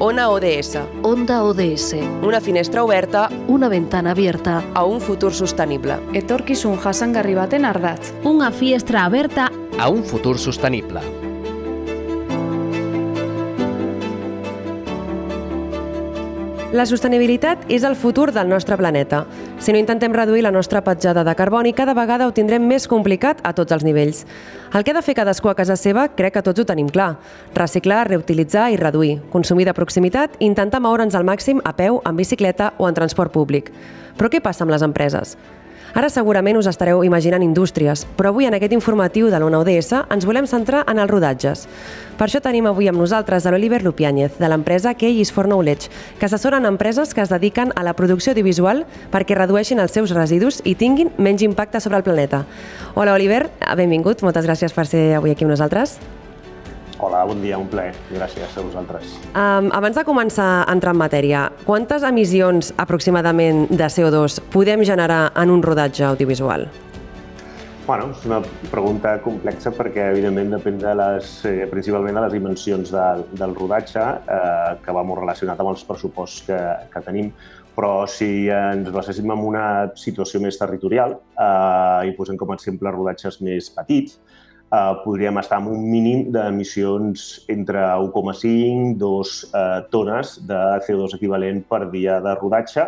[0.00, 5.98] Ona ODS, Onda ODS, una finestra oberta una ventana abierta, a un futur sostenible.
[6.14, 8.12] Etorkizun jasangarri baten ardatz.
[8.22, 11.02] Unha fiestra aberta a un futur sostenible.
[16.68, 19.22] La sostenibilitat és el futur del nostre planeta.
[19.56, 23.40] Si no intentem reduir la nostra petjada de carboni, cada vegada ho tindrem més complicat
[23.40, 24.26] a tots els nivells.
[24.76, 27.14] El que ha de fer cadascú a casa seva, crec que tots ho tenim clar.
[27.56, 29.16] Reciclar, reutilitzar i reduir.
[29.32, 33.32] Consumir de proximitat i intentar moure'ns al màxim a peu, en bicicleta o en transport
[33.32, 33.72] públic.
[34.20, 35.38] Però què passa amb les empreses?
[35.98, 40.26] Ara segurament us estareu imaginant indústries, però avui en aquest informatiu de l'ONA ODS ens
[40.28, 41.64] volem centrar en els rodatges.
[42.14, 45.90] Per això tenim avui amb nosaltres a l'Oliver Lupiáñez, de l'empresa Key is for Knowledge,
[46.20, 50.60] que assessoren empreses que es dediquen a la producció audiovisual perquè redueixin els seus residus
[50.62, 52.44] i tinguin menys impacte sobre el planeta.
[52.94, 55.98] Hola, Oliver, benvingut, moltes gràcies per ser avui aquí amb nosaltres.
[56.98, 57.92] Hola, bon dia, un plaer.
[58.10, 59.12] Gràcies a vosaltres.
[59.30, 65.28] Um, abans de començar a entrar en matèria, quantes emissions aproximadament de CO2 podem generar
[65.38, 66.66] en un rodatge audiovisual?
[67.86, 68.40] Bueno, és una
[68.72, 74.02] pregunta complexa perquè, evidentment, depèn de les, eh, principalment de les dimensions del, del rodatge,
[74.02, 76.58] eh, que va molt relacionat amb els pressuposts que,
[76.90, 77.30] que tenim.
[77.78, 79.64] Però si ens baséssim en una
[79.94, 84.18] situació més territorial eh, i posem com a exemple rodatges més petits,
[84.72, 91.62] eh, podríem estar amb un mínim d'emissions entre 1,5 2 eh, tones de CO2 equivalent
[91.68, 92.86] per dia de rodatge,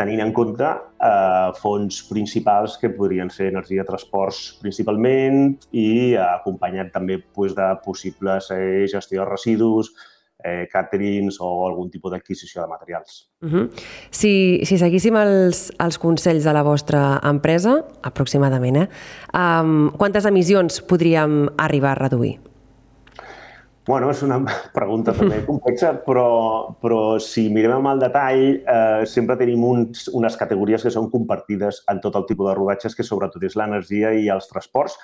[0.00, 6.94] tenint en compte eh, fons principals que podrien ser energia de transports principalment i acompanyat
[6.94, 9.92] també pues, de possibles eh, gestió de residus,
[10.44, 13.30] eh, caterings o algun tipus d'adquisició de materials.
[13.40, 13.70] Uh -huh.
[14.10, 18.88] si, si seguíssim els, els consells de la vostra empresa, aproximadament, eh,
[19.34, 22.38] um, quantes emissions podríem arribar a reduir?
[23.90, 24.36] Bueno, és una
[24.78, 30.36] pregunta també complexa, però, però si mirem amb el detall, eh, sempre tenim uns, unes
[30.36, 34.28] categories que són compartides en tot el tipus de rodatges, que sobretot és l'energia i
[34.30, 34.98] els transports,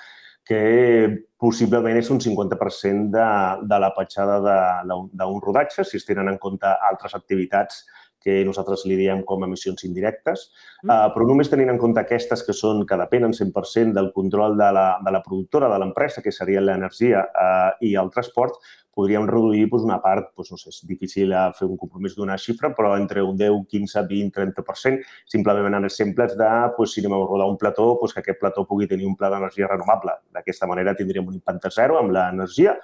[0.47, 3.29] que possiblement és un 50% de,
[3.67, 4.39] de la petjada
[4.87, 7.83] d'un rodatge, si es tenen en compte altres activitats
[8.23, 10.47] que nosaltres li diem com emissions indirectes,
[10.83, 10.89] mm.
[10.89, 14.71] uh, però només tenint en compte aquestes que són que depenen 100% del control de
[14.75, 18.57] la, de la productora, de l'empresa, que seria l'energia uh, i el transport,
[18.97, 22.71] podríem reduir doncs, una part, doncs, no sé, és difícil fer un compromís d'una xifra,
[22.77, 27.21] però entre un 10, 15, 20, 30%, simplement en exemples de, doncs, si anem a
[27.21, 30.17] rodar un plató, doncs, que aquest plató pugui tenir un pla d'energia renovable.
[30.33, 32.77] D'aquesta manera tindríem un impacte zero amb l'energia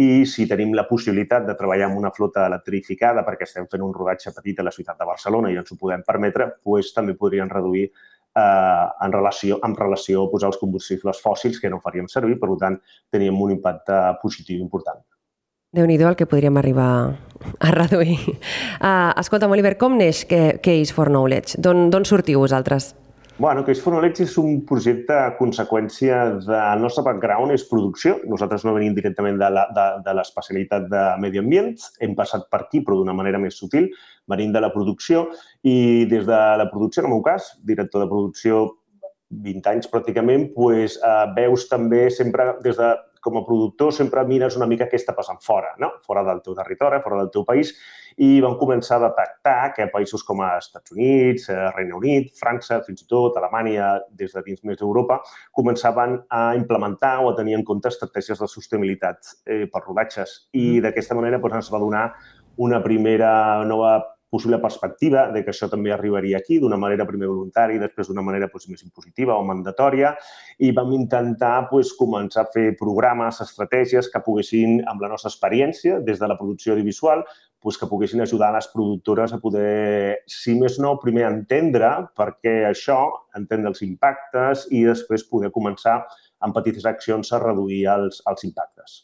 [0.00, 3.94] i si tenim la possibilitat de treballar amb una flota electrificada perquè estem fent un
[3.94, 7.52] rodatge petit a la ciutat de Barcelona i ens ho podem permetre, doncs, també podrien
[7.52, 12.50] reduir eh, en relació, en relació doncs, als combustibles fòssils que no faríem servir, per
[12.58, 12.80] tant,
[13.12, 15.04] teníem un impacte positiu important
[15.70, 17.16] déu nhi el que podríem arribar
[17.62, 18.18] a reduir.
[18.82, 21.60] Uh, escolta'm, Oliver, com neix Case for Knowledge?
[21.62, 22.96] D'on sortiu vosaltres?
[23.38, 28.18] Bueno, Case for Knowledge és un projecte a conseqüència del nostre background, és producció.
[28.28, 31.70] Nosaltres no venim directament de l'especialitat de, de medi ambient,
[32.02, 33.88] hem passat per aquí, però d'una manera més sutil.
[34.28, 35.28] Venim de la producció
[35.62, 38.66] i des de la producció, en el meu cas, director de producció
[39.30, 44.56] 20 anys pràcticament, pues, eh, veus també sempre des de com a productor sempre mires
[44.56, 45.90] una mica què està passant fora, no?
[46.06, 47.74] fora del teu territori, fora del teu país,
[48.16, 52.80] i vam començar a detectar que països com els Estats Units, eh, Regne Unit, França,
[52.86, 55.20] fins i tot Alemanya, des de dins més d'Europa,
[55.56, 60.48] començaven a implementar o a tenir en compte estratègies de sostenibilitat eh, per rodatges.
[60.52, 60.86] I mm.
[60.88, 62.06] d'aquesta manera doncs, ens va donar
[62.56, 63.98] una primera nova
[64.30, 68.22] possible perspectiva de que això també arribaria aquí d'una manera primer voluntària i després d'una
[68.22, 70.14] manera doncs, més impositiva o mandatòria
[70.62, 75.98] i vam intentar doncs, començar a fer programes, estratègies que poguessin, amb la nostra experiència
[76.06, 77.26] des de la producció audiovisual,
[77.60, 82.60] doncs, que poguessin ajudar les productores a poder, si més no, primer entendre per què
[82.70, 83.02] això,
[83.36, 86.00] entendre els impactes i després poder començar
[86.40, 89.00] amb petites accions a reduir els, els impactes.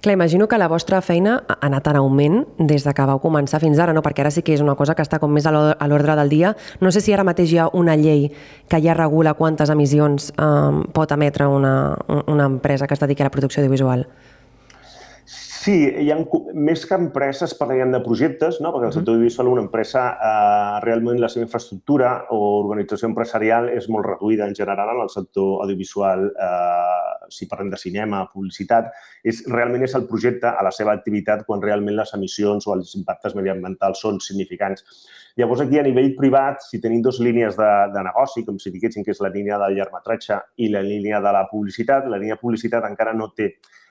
[0.00, 3.60] Clar, imagino que la vostra feina ha anat en augment des de que vau començar
[3.60, 4.02] fins ara, no?
[4.02, 6.54] perquè ara sí que és una cosa que està com més a l'ordre del dia.
[6.80, 8.30] No sé si ara mateix hi ha una llei
[8.68, 11.74] que ja regula quantes emissions eh, pot emetre una,
[12.26, 14.06] una empresa que es dediqui a la producció audiovisual.
[15.60, 16.16] Sí, hi ha
[16.56, 18.70] més que empreses parlaríem de projectes, no?
[18.72, 23.90] perquè el sector audiovisual una empresa eh, realment la seva infraestructura o organització empresarial és
[23.92, 28.88] molt reduïda en general en el sector audiovisual, eh, si parlem de cinema, publicitat,
[29.20, 32.94] és, realment és el projecte a la seva activitat quan realment les emissions o els
[32.96, 34.86] impactes mediambientals són significants.
[35.36, 39.04] Llavors, aquí a nivell privat, si tenim dues línies de, de negoci, com si diguéssim
[39.04, 42.44] que és la línia del llargmetratge i la línia de la publicitat, la línia de
[42.46, 43.50] publicitat encara no té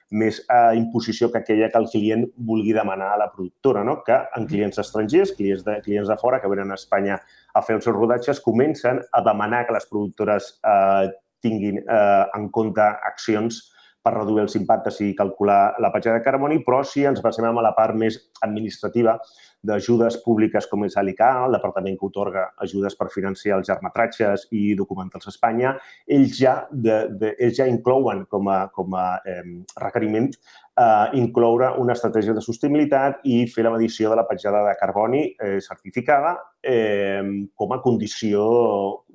[0.09, 3.99] més a imposició que aquella que el client vulgui demanar a la productora, no?
[4.05, 7.19] que en clients estrangers, clients de, clients de fora que venen a Espanya
[7.53, 11.09] a fer els seus rodatges, comencen a demanar que les productores eh,
[11.45, 13.61] tinguin eh, en compte accions
[14.03, 17.59] per reduir els impactes i calcular la petjada de carboni, però si ens basem en
[17.63, 19.17] la part més administrativa
[19.61, 24.71] d'ajudes públiques com és l'ICA, el departament que otorga ajudes per financiar els germetratges i
[24.79, 25.73] documentals a Espanya,
[26.07, 29.43] ells ja, de, de, ells ja inclouen com a, com a eh,
[29.83, 34.77] requeriment eh, incloure una estratègia de sostenibilitat i fer la medició de la petjada de
[34.79, 37.19] carboni eh, certificada eh,
[37.55, 38.47] com a condició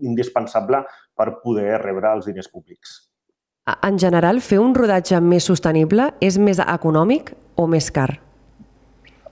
[0.05, 0.85] indispensable
[1.17, 3.14] per poder rebre els diners públics.
[3.65, 8.11] En general, fer un rodatge més sostenible és més econòmic o més car?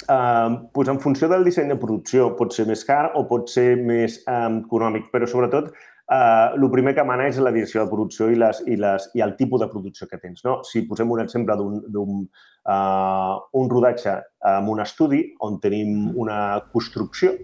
[0.09, 3.77] Uh, pues en funció del disseny de producció pot ser més car o pot ser
[3.77, 8.31] més um, econòmic, però sobretot uh, el primer que mana és la direcció de producció
[8.33, 10.41] i, les, i, les, i el tipus de producció que tens.
[10.49, 10.63] No?
[10.65, 11.59] Si posem un exemple
[11.93, 14.17] d'un uh, un rodatge
[14.49, 16.41] amb un estudi on tenim una
[16.73, 17.37] construcció,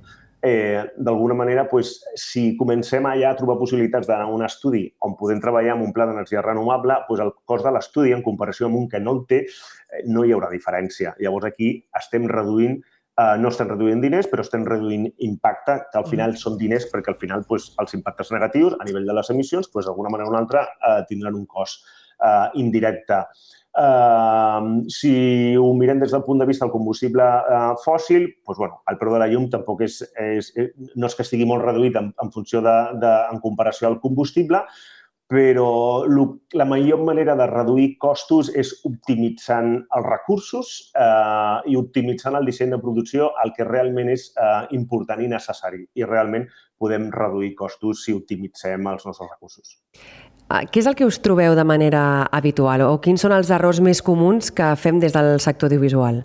[0.42, 5.16] eh, d'alguna manera, pues, si comencem ja a trobar possibilitats d'anar a un estudi on
[5.16, 8.76] podem treballar amb un pla d'energia renovable, pues, el cost de l'estudi en comparació amb
[8.76, 11.14] un que no el té, eh, no hi haurà diferència.
[11.18, 12.80] Llavors, aquí estem reduint
[13.18, 17.10] Uh, no estem reduint diners, però estem reduint impacte, que al final són diners perquè
[17.10, 20.30] al final pues, els impactes negatius a nivell de les emissions, pues, d'alguna manera o
[20.30, 21.82] una altra, uh, tindran un cost
[22.22, 23.24] uh, indirecte.
[23.78, 28.80] Uh, si ho mirem des del punt de vista del combustible uh, fòssil, doncs, bueno,
[28.90, 30.48] el preu de la llum tampoc és, és,
[30.98, 34.64] no és que estigui molt reduït en, en funció de, de, en comparació al combustible,
[35.28, 36.06] però
[36.56, 42.72] la millor manera de reduir costos és optimitzant els recursos eh, i optimitzant el disseny
[42.72, 45.84] de producció, el que realment és eh, important i necessari.
[46.00, 46.48] I realment
[46.80, 49.76] podem reduir costos si optimitzem els nostres recursos.
[50.48, 52.02] Ah, què és el que us trobeu de manera
[52.32, 56.22] habitual o quins són els errors més comuns que fem des del sector audiovisual?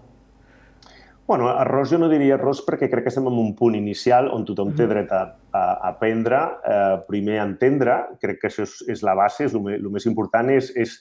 [1.27, 4.45] Bueno, errors jo no diria errors perquè crec que estem en un punt inicial on
[4.47, 5.21] tothom té dret a,
[5.51, 9.67] a aprendre, eh, primer a entendre, crec que això és, és la base, és el,
[9.75, 10.95] el més important és, és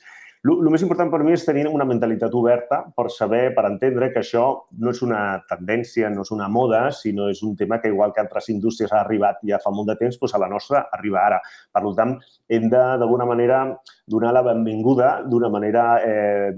[0.51, 4.23] el més important per mi és tenir una mentalitat oberta per saber, per entendre que
[4.25, 4.47] això
[4.83, 8.25] no és una tendència, no és una moda, sinó és un tema que, igual que
[8.25, 11.39] altres indústries ha arribat ja fa molt de temps, doncs a la nostra arriba ara.
[11.71, 12.17] Per tant,
[12.51, 13.63] hem de, d'alguna manera,
[14.11, 16.51] donar la benvinguda d'una manera eh,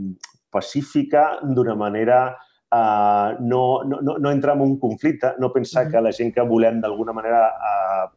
[0.51, 2.25] pacífica, d'una manera
[2.75, 6.81] Uh, no, no, no entrar en un conflicte, no pensar que la gent que volem
[6.83, 8.09] d'alguna manera uh,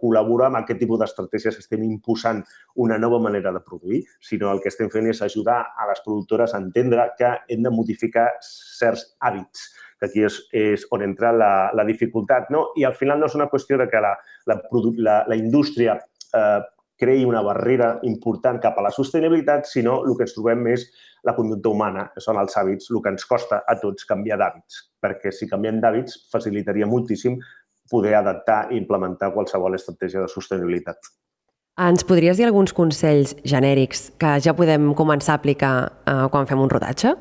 [0.00, 2.42] col·laborar amb aquest tipus d'estratègies estem imposant
[2.84, 6.54] una nova manera de produir, sinó el que estem fent és ajudar a les productores
[6.54, 11.50] a entendre que hem de modificar certs hàbits que aquí és, és on entra la,
[11.72, 12.50] la dificultat.
[12.52, 12.66] No?
[12.76, 14.12] I al final no és una qüestió de que la,
[14.44, 14.58] la,
[15.00, 16.58] la, la indústria eh,
[17.00, 20.86] creï una barrera important cap a la sostenibilitat, sinó el que ens trobem és
[21.26, 24.80] la conducta humana, que són els hàbits, el que ens costa a tots canviar d'hàbits,
[25.02, 27.36] perquè si canviem d'hàbits facilitaria moltíssim
[27.90, 31.12] poder adaptar i implementar qualsevol estratègia de sostenibilitat.
[31.76, 35.74] Ens podries dir alguns consells genèrics que ja podem començar a aplicar
[36.08, 37.12] eh, quan fem un rodatge?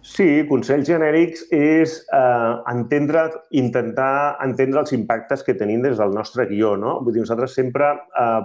[0.00, 6.48] Sí, consells genèrics és eh, entendre, intentar entendre els impactes que tenim des del nostre
[6.48, 6.72] guió.
[6.80, 6.96] No?
[7.04, 8.40] Vull dir, nosaltres sempre eh,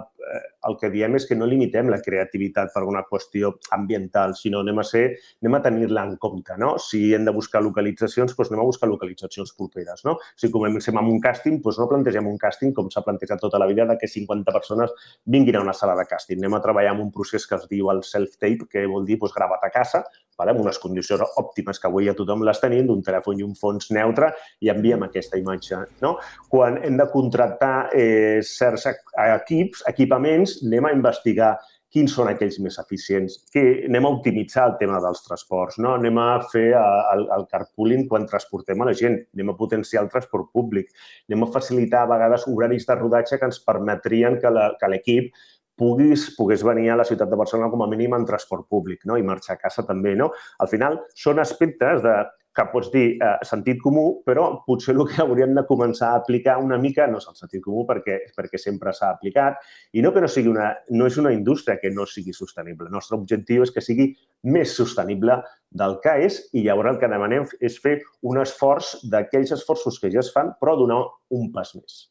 [0.66, 4.80] el que diem és que no limitem la creativitat per una qüestió ambiental, sinó anem
[4.82, 5.04] a, ser,
[5.42, 6.56] anem a tenir-la en compte.
[6.58, 6.74] No?
[6.82, 10.02] Si hem de buscar localitzacions, doncs anem a buscar localitzacions properes.
[10.08, 10.16] No?
[10.38, 13.70] Si comencem amb un càsting, doncs no plantegem un càsting com s'ha plantejat tota la
[13.70, 16.42] vida de que 50 persones vinguin a una sala de càsting.
[16.42, 19.34] Anem a treballar amb un procés que es diu el self-tape, que vol dir doncs,
[19.36, 20.02] gravat a casa,
[20.38, 20.52] vale?
[20.52, 23.90] amb unes condicions òptimes que avui ja tothom les tenim, d'un telèfon i un fons
[23.94, 25.80] neutre, i enviem aquesta imatge.
[26.02, 26.16] No?
[26.52, 29.86] Quan hem de contractar eh, certs equips,
[30.16, 31.56] equipaments, anem a investigar
[31.92, 35.94] quins són aquells més eficients, que anem a optimitzar el tema dels transports, no?
[35.96, 40.10] anem a fer el, el carpooling quan transportem a la gent, anem a potenciar el
[40.12, 40.90] transport públic,
[41.30, 45.30] anem a facilitar a vegades horaris de rodatge que ens permetrien que l'equip
[45.76, 49.16] puguis, pogués venir a la ciutat de Barcelona com a mínim en transport públic no?
[49.16, 50.16] i marxar a casa també.
[50.16, 50.32] No?
[50.58, 52.16] Al final, són aspectes de
[52.56, 56.56] que pots dir eh, sentit comú, però potser el que hauríem de començar a aplicar
[56.62, 59.60] una mica no és el sentit comú perquè, perquè sempre s'ha aplicat
[59.92, 62.88] i no que no sigui una, no és una indústria que no sigui sostenible.
[62.88, 64.10] El nostre objectiu és que sigui
[64.48, 65.38] més sostenible
[65.76, 70.12] del que és i llavors el que demanem és fer un esforç d'aquells esforços que
[70.12, 71.02] ja es fan, però donar
[71.36, 72.06] un pas més.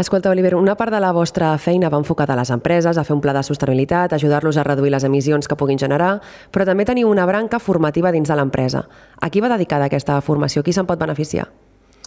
[0.00, 3.12] Escolta, Oliver, una part de la vostra feina va enfocada a les empreses, a fer
[3.12, 6.14] un pla de sostenibilitat, ajudar-los a reduir les emissions que puguin generar,
[6.50, 8.86] però també teniu una branca formativa dins de l'empresa.
[9.20, 10.64] A qui va dedicada aquesta formació?
[10.64, 11.50] Qui se'n pot beneficiar?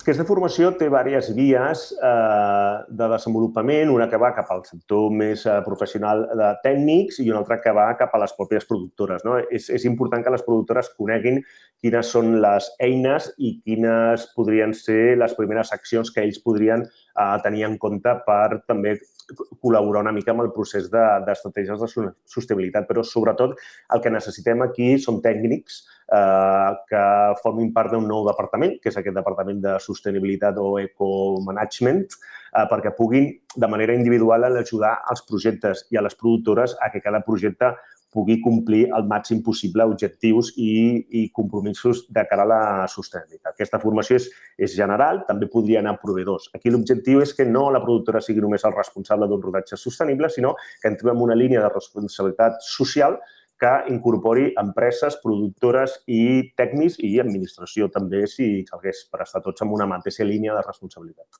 [0.05, 5.47] Aquesta formació té diverses vies eh, de desenvolupament, una que va cap al sector més
[5.49, 9.25] eh, professional de tècnics i una altra que va cap a les pròpies productores.
[9.25, 9.39] No?
[9.49, 11.41] És, és important que les productores coneguin
[11.81, 17.25] quines són les eines i quines podrien ser les primeres accions que ells podrien eh,
[17.41, 18.99] tenir en compte per també
[19.33, 22.85] col·laborar una mica amb el procés d'estratègies de, de sostenibilitat.
[22.85, 23.57] Però, sobretot,
[23.89, 25.81] el que necessitem aquí són tècnics
[26.11, 27.03] eh, que
[27.41, 32.93] formin part d'un nou departament, que és aquest departament de sostenibilitat o ecomanagement, eh, perquè
[32.97, 37.73] puguin, de manera individual, ajudar als projectes i a les productores a que cada projecte
[38.15, 40.71] pugui complir el màxim possible objectius i,
[41.19, 43.51] i compromisos de cara a la sostenibilitat.
[43.57, 46.47] Aquesta formació és, és general, també podria anar a proveïdors.
[46.55, 50.55] Aquí l'objectiu és que no la productora sigui només el responsable d'un rodatge sostenible, sinó
[50.81, 53.19] que entrem en una línia de responsabilitat social
[53.59, 59.71] que incorpori empreses, productores i tècnics i administració també, si calgués, per estar tots en
[59.71, 61.39] una mateixa línia de responsabilitat.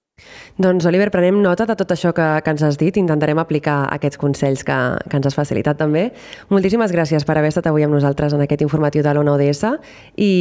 [0.62, 2.96] Doncs, Oliver, prenem nota de tot això que, que ens has dit.
[3.02, 4.78] Intentarem aplicar aquests consells que,
[5.10, 6.08] que ens has facilitat també.
[6.54, 9.66] Moltíssimes gràcies per haver estat avui amb nosaltres en aquest informatiu de l'ONA ODS
[10.22, 10.32] i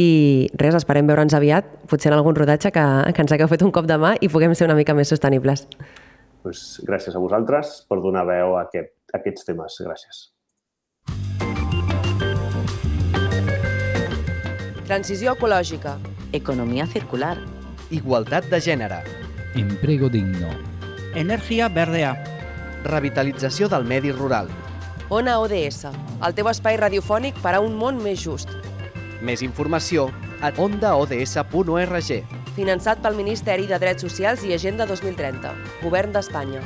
[0.55, 3.89] res, esperem veure'ns aviat, potser en algun rodatge que, que ens hagueu fet un cop
[3.89, 5.67] de mà i puguem ser una mica més sostenibles.
[6.45, 9.81] Pues gràcies a vosaltres per donar veu a, aquest, a aquests temes.
[9.83, 10.34] Gràcies.
[14.85, 15.95] Transició ecològica.
[16.37, 17.39] Economia circular.
[17.89, 18.99] Igualtat de gènere.
[19.57, 20.51] Empleo digno.
[21.17, 22.11] Energia verdea.
[22.85, 24.51] Revitalització del medi rural.
[25.09, 25.89] Ona ODS,
[26.21, 28.53] el teu espai radiofònic per a un món més just.
[29.25, 30.11] Més informació
[30.45, 32.15] a ondaods.org.
[32.53, 36.61] Finançat pel Ministeri de Drets Socials i Agenda 2030, Govern d'Espanya.